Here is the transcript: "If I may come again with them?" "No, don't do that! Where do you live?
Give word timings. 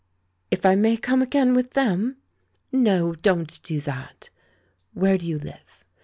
"If 0.49 0.65
I 0.65 0.73
may 0.73 0.97
come 0.97 1.21
again 1.21 1.53
with 1.53 1.73
them?" 1.73 2.17
"No, 2.71 3.13
don't 3.13 3.61
do 3.61 3.79
that! 3.81 4.31
Where 4.95 5.15
do 5.15 5.27
you 5.27 5.37
live? 5.37 5.83